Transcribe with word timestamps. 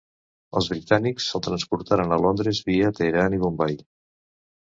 Els 0.59 0.69
britànics 0.71 1.27
el 1.39 1.43
transportaren 1.47 2.15
a 2.15 2.19
Londres 2.23 2.63
via 2.71 2.91
Teheran 3.01 3.39
i 3.39 3.41
Bombai. 3.43 3.77